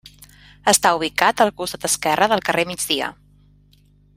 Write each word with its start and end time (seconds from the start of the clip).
Està 0.71 0.93
ubicat 0.99 1.43
al 1.45 1.53
costat 1.61 1.85
esquerre 1.91 2.31
del 2.33 2.43
carrer 2.49 2.67
Migdia. 2.71 3.11